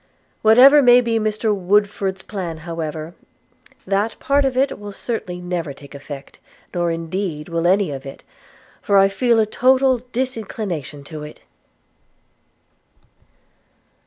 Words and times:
Whatever 0.41 0.81
may 0.81 0.99
be 0.99 1.19
Mr 1.19 1.53
Woodford's 1.55 2.23
plan, 2.23 2.57
however, 2.65 3.13
that 3.85 4.17
part 4.17 4.45
of 4.45 4.57
it 4.57 4.79
will 4.79 4.91
certainly 4.91 5.39
never 5.39 5.73
take 5.73 5.93
effect; 5.93 6.39
nor 6.73 6.89
indeed 6.89 7.49
will 7.49 7.67
any 7.67 7.91
of 7.91 8.03
it, 8.03 8.23
for 8.81 8.97
I 8.97 9.07
feel 9.07 9.39
a 9.39 9.45
total 9.45 10.01
disinclination 10.11 11.03
to 11.03 11.21
it.' 11.21 11.43